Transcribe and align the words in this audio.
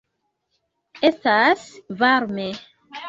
Estas 1.11 1.67
varme. 2.01 2.49